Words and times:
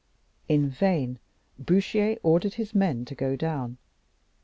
In 0.49 0.67
vain 0.67 1.19
Bouchier 1.59 2.17
ordered 2.23 2.55
his 2.55 2.73
men 2.73 3.05
to 3.05 3.13
go 3.13 3.35
down. 3.35 3.77